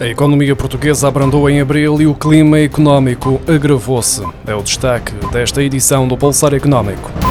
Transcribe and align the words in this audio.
A 0.00 0.06
economia 0.06 0.56
portuguesa 0.56 1.08
abrandou 1.08 1.48
em 1.50 1.60
abril 1.60 2.00
e 2.00 2.06
o 2.06 2.14
clima 2.14 2.58
económico 2.58 3.38
agravou-se. 3.46 4.22
É 4.46 4.54
o 4.54 4.62
destaque 4.62 5.12
desta 5.30 5.62
edição 5.62 6.08
do 6.08 6.16
Pulsar 6.16 6.54
Económico. 6.54 7.29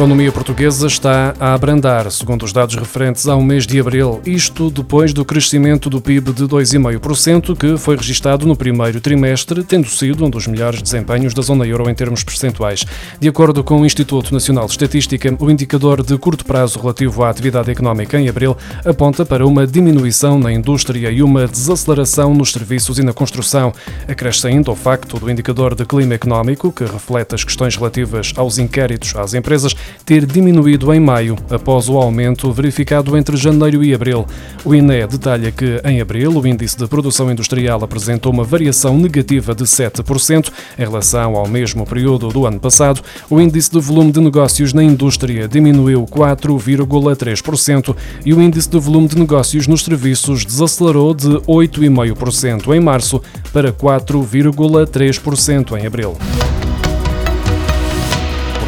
Economia 0.00 0.32
portuguesa 0.32 0.86
está 0.86 1.34
a 1.38 1.52
abrandar, 1.52 2.10
segundo 2.10 2.42
os 2.42 2.54
dados 2.54 2.74
referentes 2.74 3.28
ao 3.28 3.42
mês 3.42 3.66
de 3.66 3.78
abril, 3.78 4.18
isto 4.24 4.70
depois 4.70 5.12
do 5.12 5.26
crescimento 5.26 5.90
do 5.90 6.00
PIB 6.00 6.32
de 6.32 6.44
2,5%, 6.44 7.54
que 7.54 7.76
foi 7.76 7.96
registado 7.98 8.46
no 8.46 8.56
primeiro 8.56 8.98
trimestre, 8.98 9.62
tendo 9.62 9.86
sido 9.88 10.24
um 10.24 10.30
dos 10.30 10.46
melhores 10.46 10.80
desempenhos 10.80 11.34
da 11.34 11.42
zona 11.42 11.66
euro 11.66 11.90
em 11.90 11.94
termos 11.94 12.24
percentuais. 12.24 12.82
De 13.20 13.28
acordo 13.28 13.62
com 13.62 13.82
o 13.82 13.84
Instituto 13.84 14.32
Nacional 14.32 14.64
de 14.64 14.70
Estatística, 14.70 15.36
o 15.38 15.50
indicador 15.50 16.02
de 16.02 16.16
curto 16.16 16.46
prazo 16.46 16.80
relativo 16.80 17.22
à 17.22 17.28
atividade 17.28 17.70
económica 17.70 18.18
em 18.18 18.26
abril 18.26 18.56
aponta 18.86 19.26
para 19.26 19.46
uma 19.46 19.66
diminuição 19.66 20.38
na 20.38 20.50
indústria 20.50 21.10
e 21.10 21.22
uma 21.22 21.46
desaceleração 21.46 22.32
nos 22.32 22.52
serviços 22.52 22.98
e 22.98 23.02
na 23.02 23.12
construção. 23.12 23.70
Acresce 24.08 24.46
ainda 24.46 24.70
o 24.70 24.76
facto 24.76 25.18
do 25.18 25.30
indicador 25.30 25.74
de 25.74 25.84
clima 25.84 26.14
económico, 26.14 26.72
que 26.72 26.84
reflete 26.84 27.34
as 27.34 27.44
questões 27.44 27.76
relativas 27.76 28.32
aos 28.34 28.56
inquéritos 28.56 29.14
às 29.14 29.34
empresas, 29.34 29.76
ter 30.04 30.26
diminuído 30.26 30.92
em 30.92 31.00
maio, 31.00 31.36
após 31.50 31.88
o 31.88 31.96
aumento 31.96 32.50
verificado 32.52 33.16
entre 33.16 33.36
janeiro 33.36 33.84
e 33.84 33.94
abril. 33.94 34.26
O 34.64 34.74
INE 34.74 35.06
detalha 35.06 35.50
que, 35.50 35.80
em 35.84 36.00
abril, 36.00 36.32
o 36.32 36.46
índice 36.46 36.76
de 36.76 36.86
produção 36.86 37.30
industrial 37.30 37.82
apresentou 37.82 38.32
uma 38.32 38.44
variação 38.44 38.98
negativa 38.98 39.54
de 39.54 39.64
7% 39.64 40.50
em 40.78 40.82
relação 40.82 41.36
ao 41.36 41.48
mesmo 41.48 41.86
período 41.86 42.28
do 42.28 42.46
ano 42.46 42.60
passado. 42.60 43.00
O 43.28 43.40
índice 43.40 43.70
de 43.70 43.80
volume 43.80 44.12
de 44.12 44.20
negócios 44.20 44.72
na 44.72 44.82
indústria 44.82 45.48
diminuiu 45.48 46.04
4,3% 46.04 47.96
e 48.24 48.34
o 48.34 48.42
índice 48.42 48.68
de 48.68 48.78
volume 48.78 49.08
de 49.08 49.18
negócios 49.18 49.66
nos 49.66 49.84
serviços 49.84 50.44
desacelerou 50.44 51.14
de 51.14 51.28
8,5% 51.28 52.74
em 52.74 52.80
março 52.80 53.22
para 53.52 53.72
4,3% 53.72 55.78
em 55.78 55.86
abril. 55.86 56.16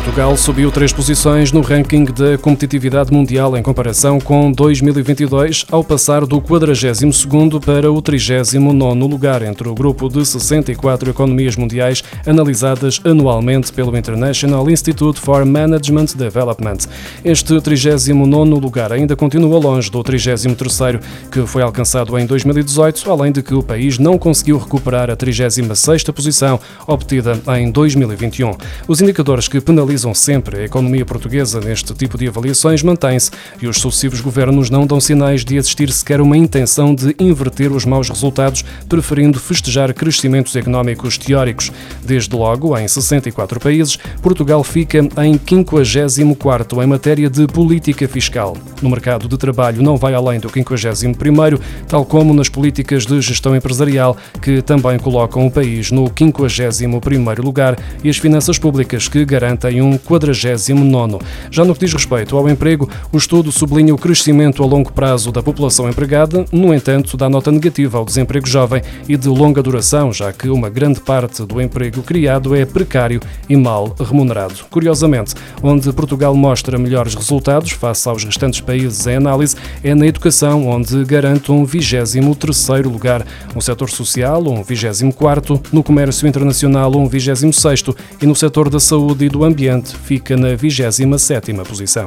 Portugal 0.05 0.37
subiu 0.37 0.69
três 0.73 0.93
posições 0.93 1.53
no 1.53 1.61
ranking 1.61 2.05
da 2.07 2.37
competitividade 2.37 3.13
mundial 3.13 3.57
em 3.57 3.63
comparação 3.63 4.19
com 4.19 4.51
2022, 4.51 5.65
ao 5.71 5.85
passar 5.85 6.27
do 6.27 6.41
42º 6.41 7.65
para 7.65 7.91
o 7.91 8.03
39º 8.03 9.09
lugar 9.09 9.43
entre 9.43 9.69
o 9.69 9.75
grupo 9.75 10.09
de 10.09 10.27
64 10.27 11.09
economias 11.09 11.55
mundiais 11.55 12.03
analisadas 12.27 13.01
anualmente 13.05 13.73
pelo 13.73 13.97
International 13.97 14.69
Institute 14.69 15.21
for 15.21 15.47
Management 15.47 16.17
Development. 16.17 16.79
Este 17.25 17.55
39º 17.55 18.61
lugar 18.61 18.93
ainda 18.93 19.15
continua 19.15 19.61
longe 19.61 19.89
do 19.89 20.03
33º, 20.03 21.01
que 21.31 21.47
foi 21.47 21.63
alcançado 21.63 22.19
em 22.19 22.27
2018, 22.27 23.09
além 23.09 23.31
de 23.31 23.41
que 23.41 23.55
o 23.55 23.63
país 23.63 24.01
não 24.01 24.19
conseguiu 24.19 24.59
recuperar 24.59 25.11
a 25.11 25.17
36ª 25.17 26.13
posição 26.13 26.59
obtida 26.89 27.41
em 27.57 27.71
2021. 27.71 28.57
Os 28.89 29.01
indicadores 29.01 29.47
que 29.47 29.61
penalizam 29.61 29.92
sempre 30.15 30.61
a 30.61 30.65
economia 30.65 31.05
portuguesa 31.05 31.61
neste 31.61 31.93
tipo 31.93 32.17
de 32.17 32.27
avaliações 32.27 32.83
mantém-se 32.83 33.31
e 33.61 33.67
os 33.67 33.79
sucessivos 33.79 34.21
governos 34.21 34.71
não 34.71 34.87
dão 34.87 34.99
sinais 34.99 35.45
de 35.45 35.57
existir 35.57 35.91
sequer 35.93 36.21
uma 36.21 36.37
intenção 36.37 36.95
de 36.95 37.15
inverter 37.19 37.71
os 37.71 37.85
maus 37.85 38.09
resultados, 38.09 38.65
preferindo 38.89 39.39
festejar 39.39 39.93
crescimentos 39.93 40.57
económicos 40.57 41.19
teóricos. 41.19 41.71
Desde 42.03 42.35
logo, 42.35 42.77
em 42.79 42.89
64 42.89 43.61
países, 43.61 43.99
Portugal 44.23 44.65
fica 44.65 44.99
em 44.99 45.39
54º 45.39 46.83
em 46.83 46.87
matéria 46.87 47.29
de 47.29 47.47
política 47.47 48.09
fiscal. 48.09 48.57
No 48.81 48.89
mercado 48.89 49.29
de 49.29 49.37
trabalho 49.37 49.83
não 49.83 49.99
vai 49.99 50.15
além 50.15 50.41
do 50.41 50.49
51º, 50.49 51.61
tal 51.87 52.07
como 52.07 52.33
nas 52.33 52.49
políticas 52.49 53.05
de 53.05 53.21
gestão 53.21 53.55
empresarial, 53.55 54.17
que 54.41 54.63
também 54.63 54.99
colocam 54.99 55.47
o 55.47 55.51
país 55.51 55.91
no 55.91 56.05
51º 56.05 57.43
lugar 57.43 57.79
e 58.03 58.09
as 58.09 58.17
finanças 58.17 58.59
públicas 58.59 59.09
que 59.09 59.25
garantem 59.25 59.82
um 59.83 59.99
49. 59.99 61.19
Já 61.51 61.65
no 61.65 61.75
que 61.75 61.81
diz 61.81 61.93
respeito 61.93 62.37
ao 62.37 62.49
emprego, 62.49 62.89
o 63.13 63.19
estudo 63.19 63.51
sublinha 63.51 63.95
o 63.95 63.99
crescimento 63.99 64.63
a 64.63 64.67
longo 64.67 64.93
prazo 64.93 65.33
da 65.33 65.43
população 65.43 65.89
empregada, 65.89 66.45
no 66.53 66.73
entanto, 66.73 67.17
dá 67.17 67.29
nota 67.29 67.51
negativa 67.51 67.99
ao 67.99 68.05
desemprego 68.05 68.47
jovem 68.47 68.83
e 69.09 69.17
de 69.17 69.29
longa 69.29 69.63
duração, 69.63 70.13
já 70.13 70.33
que 70.33 70.49
uma 70.49 70.71
grande 70.71 71.01
parte 71.01 71.45
do 71.45 71.61
emprego 71.61 72.03
criado 72.03 72.55
é 72.55 72.65
precário 72.65 73.21
e 73.49 73.57
mal 73.57 73.95
remunerado. 73.99 74.55
Curiosamente, 74.71 75.35
onde 75.63 75.93
Portugal 75.93 76.35
mostra 76.35 76.79
melhores 76.79 77.15
resultados 77.15 77.71
face 77.73 78.09
aos 78.09 78.25
restantes 78.25 78.61
países 78.61 79.07
em 79.07 79.17
análise 79.17 79.57
é 79.83 79.95
na 79.95 80.07
educação, 80.07 80.69
onde 80.69 81.05
garante 81.05 81.51
um 81.51 81.67
23º 81.67 82.85
lugar, 82.85 83.27
no 83.55 83.61
setor 83.61 83.91
social 83.91 84.43
um 84.47 84.63
24º, 84.63 85.61
no 85.73 85.83
comércio 85.83 86.27
internacional 86.27 86.95
um 86.97 87.09
26º 87.09 87.95
e 88.21 88.27
no 88.27 88.35
setor 88.35 88.69
da 88.69 88.81
saúde 88.81 89.25
e 89.25 89.29
do 89.29 89.45
ambiente 89.45 89.72
fica 89.81 90.37
na 90.37 90.49
27ª 90.49 91.65
posição. 91.65 92.07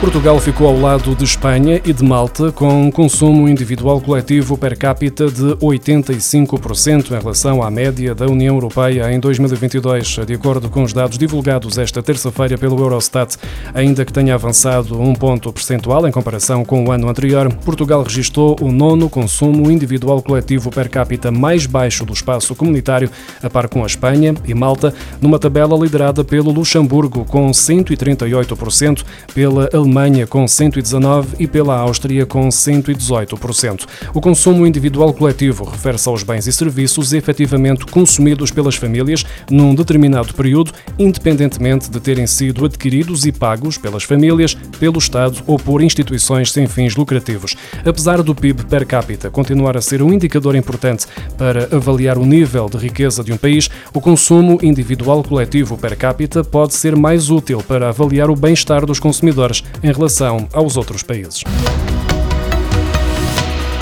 Portugal 0.06 0.40
ficou 0.40 0.68
ao 0.68 0.80
lado 0.80 1.16
de 1.16 1.24
Espanha 1.24 1.82
e 1.84 1.92
de 1.92 2.04
Malta, 2.04 2.52
com 2.52 2.84
um 2.84 2.92
consumo 2.92 3.50
individual 3.50 4.00
coletivo 4.00 4.56
per 4.56 4.78
capita 4.78 5.26
de 5.26 5.56
85% 5.56 7.10
em 7.10 7.20
relação 7.20 7.64
à 7.64 7.72
média 7.72 8.14
da 8.14 8.28
União 8.28 8.54
Europeia 8.54 9.12
em 9.12 9.20
2022, 9.20 10.20
de 10.28 10.36
acordo 10.36 10.70
com 10.70 10.84
os 10.84 10.94
dados 10.94 11.18
divulgados 11.18 11.80
esta 11.80 12.04
terça-feira 12.04 12.56
pelo 12.56 12.78
Eurostat. 12.78 13.36
Ainda 13.74 14.06
que 14.06 14.14
tenha 14.14 14.36
avançado 14.36 15.02
um 15.02 15.16
ponto 15.16 15.52
percentual 15.52 16.08
em 16.08 16.12
comparação 16.12 16.64
com 16.64 16.86
o 16.86 16.92
ano 16.92 17.10
anterior, 17.10 17.52
Portugal 17.66 18.04
registrou 18.04 18.56
o 18.62 18.72
nono 18.72 19.10
consumo 19.10 19.72
individual 19.72 20.22
coletivo 20.22 20.70
per 20.70 20.88
capita 20.88 21.32
mais 21.32 21.66
baixo 21.66 22.06
do 22.06 22.14
espaço 22.14 22.54
comunitário, 22.54 23.10
a 23.42 23.50
par 23.50 23.68
com 23.68 23.82
a 23.82 23.88
Espanha 23.88 24.36
e 24.46 24.54
Malta, 24.54 24.94
numa 25.20 25.40
tabela 25.40 25.76
liderada 25.76 26.24
pelo 26.24 26.52
Luxemburgo, 26.52 27.26
com 27.26 27.50
138%, 27.50 29.04
pela 29.34 29.68
Alemanha 29.74 29.95
Alemanha 29.96 30.28
com 30.28 30.44
119% 30.44 31.36
e 31.40 31.48
pela 31.48 31.78
Áustria 31.78 32.26
com 32.26 32.50
118%. 32.50 33.86
O 34.14 34.20
consumo 34.20 34.68
individual 34.68 35.14
coletivo 35.14 35.64
refere-se 35.64 36.10
aos 36.10 36.22
bens 36.22 36.48
e 36.48 36.52
serviços 36.52 37.14
efetivamente 37.14 37.86
consumidos 37.86 38.52
pelas 38.52 38.76
famílias 38.76 39.24
num 39.50 39.74
determinado 39.74 40.34
período, 40.34 40.74
independentemente 41.00 41.90
de 41.90 42.00
terem 42.02 42.28
sido 42.28 42.66
adquiridos 42.66 43.26
e 43.26 43.32
pagos 43.32 43.78
pelas 43.78 44.04
famílias, 44.04 44.54
pelo 44.78 44.98
Estado 44.98 45.42
ou 45.48 45.58
por 45.58 45.82
instituições 45.82 46.52
sem 46.52 46.68
fins 46.68 46.96
lucrativos. 46.98 47.56
Apesar 47.86 48.22
do 48.22 48.36
PIB 48.36 48.66
per 48.66 48.86
capita 48.86 49.30
continuar 49.30 49.78
a 49.78 49.82
ser 49.82 50.02
um 50.02 50.12
indicador 50.12 50.56
importante 50.56 51.08
para 51.38 51.74
avaliar 51.74 52.18
o 52.18 52.26
nível 52.26 52.68
de 52.68 52.78
riqueza 52.78 53.24
de 53.24 53.32
um 53.32 53.38
país, 53.38 53.70
o 53.94 54.02
consumo 54.02 54.60
individual 54.62 55.24
coletivo 55.24 55.78
per 55.78 55.96
capita 55.98 56.44
pode 56.44 56.74
ser 56.74 56.98
mais 56.98 57.30
útil 57.30 57.64
para 57.66 57.90
avaliar 57.90 58.30
o 58.30 58.36
bem-estar 58.36 58.86
dos 58.86 59.00
consumidores 59.00 59.64
em 59.86 59.92
relação 59.92 60.48
aos 60.52 60.78
outros 60.78 61.04
países. 61.04 61.44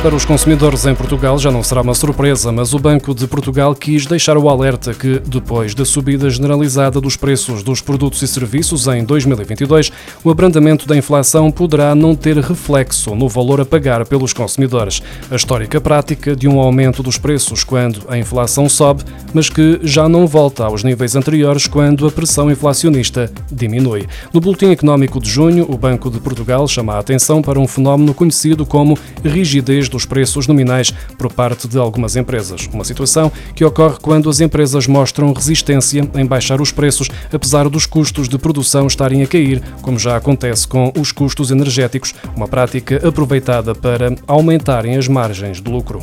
Para 0.04 0.16
os 0.16 0.26
consumidores 0.26 0.86
em 0.86 0.94
Portugal 0.94 1.40
já 1.40 1.50
não 1.50 1.64
será 1.64 1.82
uma 1.82 1.94
surpresa, 1.94 2.52
mas 2.52 2.74
o 2.74 2.78
Banco 2.78 3.16
de 3.16 3.26
Portugal 3.26 3.74
quis 3.74 4.06
deixar 4.06 4.38
o 4.38 4.50
alerta 4.50 4.94
que, 4.94 5.18
depois 5.26 5.74
da 5.74 5.86
subida 5.86 6.30
generalizada 6.30 7.00
dos 7.00 7.16
preços 7.16 7.64
dos 7.64 7.80
produtos 7.80 8.22
e 8.22 8.28
serviços 8.28 8.86
em 8.88 9.06
2022, 9.06 9.94
o 10.22 10.30
abrandamento 10.30 10.86
da 10.86 10.98
inflação 10.98 11.50
poderá 11.50 11.96
não 11.96 12.16
ter 12.16 12.38
reflexo 12.38 13.16
no 13.16 13.30
valor 13.30 13.62
a 13.62 13.66
pagar 13.66 14.06
pelos 14.06 14.34
consumidores. 14.34 15.02
A 15.32 15.38
histórica 15.38 15.80
prática 15.80 16.36
de 16.36 16.50
um 16.50 16.60
aumento 16.60 17.02
dos 17.02 17.18
preços 17.18 17.64
quando 17.64 18.02
a 18.10 18.18
inflação 18.18 18.68
sobe, 18.68 19.06
mas 19.34 19.48
que 19.48 19.80
já 19.84 20.10
não 20.10 20.28
volta 20.28 20.66
aos 20.66 20.84
níveis 20.84 21.16
anteriores 21.16 21.66
quando 21.66 22.06
a 22.06 22.12
pressão 22.12 22.52
inflacionista 22.52 23.32
diminui. 23.50 24.06
No 24.34 24.42
Boletim 24.42 24.72
Económico 24.72 25.22
de 25.22 25.30
junho, 25.30 25.66
o 25.70 25.78
Banco 25.78 26.12
de 26.12 26.20
Portugal 26.20 26.68
chama 26.68 26.96
a 26.96 27.00
atenção 27.00 27.42
para 27.42 27.58
um 27.58 27.68
fenómeno 27.70 28.14
conhecido 28.14 28.66
como 28.66 29.00
rigidez 29.24 29.93
dos 29.94 30.06
preços 30.06 30.48
nominais 30.48 30.92
por 31.18 31.32
parte 31.32 31.68
de 31.68 31.78
algumas 31.78 32.16
empresas. 32.16 32.68
Uma 32.74 32.84
situação 32.84 33.32
que 33.56 33.64
ocorre 33.64 33.98
quando 34.02 34.30
as 34.30 34.42
empresas 34.42 34.88
mostram 34.88 35.32
resistência 35.32 36.08
em 36.16 36.26
baixar 36.26 36.60
os 36.60 36.72
preços, 36.72 37.10
apesar 37.32 37.70
dos 37.70 37.86
custos 37.86 38.28
de 38.28 38.38
produção 38.38 38.88
estarem 38.88 39.24
a 39.24 39.28
cair, 39.28 39.62
como 39.82 39.98
já 39.98 40.18
acontece 40.18 40.68
com 40.68 40.92
os 41.00 41.12
custos 41.12 41.52
energéticos, 41.52 42.14
uma 42.36 42.48
prática 42.48 43.08
aproveitada 43.08 43.74
para 43.74 44.16
aumentarem 44.28 44.98
as 44.98 45.08
margens 45.08 45.62
de 45.62 45.72
lucro. 45.72 46.02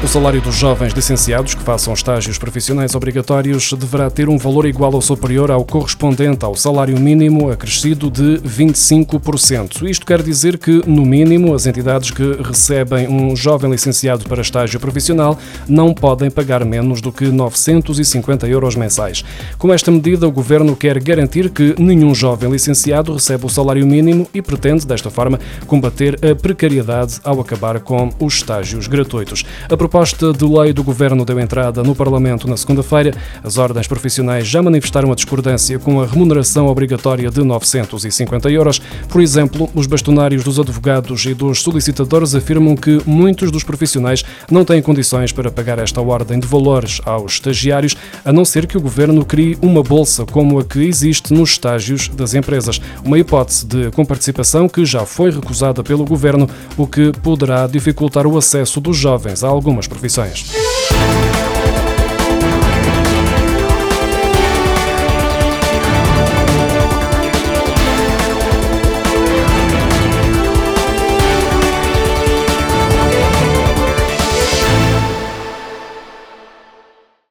O 0.00 0.06
salário 0.06 0.40
dos 0.40 0.54
jovens 0.54 0.92
licenciados 0.92 1.56
que 1.56 1.62
façam 1.62 1.92
estágios 1.92 2.38
profissionais 2.38 2.94
obrigatórios 2.94 3.72
deverá 3.72 4.08
ter 4.08 4.28
um 4.28 4.38
valor 4.38 4.64
igual 4.64 4.94
ou 4.94 5.02
superior 5.02 5.50
ao 5.50 5.64
correspondente 5.64 6.44
ao 6.44 6.54
salário 6.54 6.96
mínimo 7.00 7.50
acrescido 7.50 8.08
de 8.08 8.38
25%. 8.38 9.82
Isto 9.90 10.06
quer 10.06 10.22
dizer 10.22 10.56
que, 10.56 10.82
no 10.86 11.04
mínimo, 11.04 11.52
as 11.52 11.66
entidades 11.66 12.12
que 12.12 12.40
recebem 12.40 13.08
um 13.08 13.34
jovem 13.34 13.72
licenciado 13.72 14.24
para 14.28 14.40
estágio 14.40 14.78
profissional 14.78 15.36
não 15.68 15.92
podem 15.92 16.30
pagar 16.30 16.64
menos 16.64 17.00
do 17.00 17.10
que 17.10 17.24
950 17.24 18.46
euros 18.46 18.76
mensais. 18.76 19.24
Com 19.58 19.74
esta 19.74 19.90
medida, 19.90 20.28
o 20.28 20.32
Governo 20.32 20.76
quer 20.76 21.02
garantir 21.02 21.50
que 21.50 21.74
nenhum 21.76 22.14
jovem 22.14 22.48
licenciado 22.48 23.14
recebe 23.14 23.46
o 23.46 23.50
salário 23.50 23.84
mínimo 23.84 24.28
e 24.32 24.40
pretende, 24.40 24.86
desta 24.86 25.10
forma, 25.10 25.40
combater 25.66 26.16
a 26.24 26.36
precariedade 26.36 27.18
ao 27.24 27.40
acabar 27.40 27.80
com 27.80 28.10
os 28.20 28.34
estágios 28.34 28.86
gratuitos. 28.86 29.44
A 29.68 29.76
proposta 29.88 30.34
de 30.34 30.44
lei 30.44 30.70
do 30.70 30.84
Governo 30.84 31.24
deu 31.24 31.40
entrada 31.40 31.82
no 31.82 31.94
Parlamento 31.94 32.46
na 32.46 32.58
segunda-feira. 32.58 33.14
As 33.42 33.56
ordens 33.56 33.86
profissionais 33.86 34.46
já 34.46 34.60
manifestaram 34.60 35.10
a 35.10 35.14
discordância 35.14 35.78
com 35.78 36.02
a 36.02 36.06
remuneração 36.06 36.66
obrigatória 36.66 37.30
de 37.30 37.42
950 37.42 38.50
euros. 38.50 38.82
Por 39.08 39.22
exemplo, 39.22 39.70
os 39.74 39.86
bastonários 39.86 40.44
dos 40.44 40.60
advogados 40.60 41.24
e 41.24 41.32
dos 41.32 41.62
solicitadores 41.62 42.34
afirmam 42.34 42.76
que 42.76 43.00
muitos 43.06 43.50
dos 43.50 43.64
profissionais 43.64 44.22
não 44.50 44.62
têm 44.62 44.82
condições 44.82 45.32
para 45.32 45.50
pagar 45.50 45.78
esta 45.78 46.02
ordem 46.02 46.38
de 46.38 46.46
valores 46.46 47.00
aos 47.06 47.32
estagiários, 47.32 47.96
a 48.26 48.30
não 48.30 48.44
ser 48.44 48.66
que 48.66 48.76
o 48.76 48.82
Governo 48.82 49.24
crie 49.24 49.56
uma 49.62 49.82
bolsa 49.82 50.26
como 50.26 50.58
a 50.58 50.64
que 50.64 50.80
existe 50.80 51.32
nos 51.32 51.52
estágios 51.52 52.08
das 52.08 52.34
empresas. 52.34 52.78
Uma 53.02 53.18
hipótese 53.18 53.64
de 53.64 53.90
comparticipação 53.92 54.68
que 54.68 54.84
já 54.84 55.06
foi 55.06 55.30
recusada 55.30 55.82
pelo 55.82 56.04
Governo, 56.04 56.46
o 56.76 56.86
que 56.86 57.10
poderá 57.22 57.66
dificultar 57.66 58.26
o 58.26 58.36
acesso 58.36 58.82
dos 58.82 58.98
jovens 58.98 59.42
a 59.42 59.48
algumas 59.78 59.86
profissões. 59.86 60.50